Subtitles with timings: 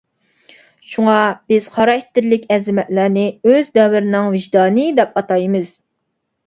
[0.93, 1.17] شۇڭا
[1.53, 5.73] بىز خاراكتېرلىك ئەزىمەتلەرنى ئۆز دەۋرىنىڭ ۋىجدانى دەپ ئاتايمىز.